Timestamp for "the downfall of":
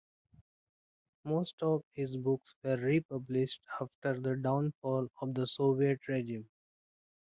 4.19-5.35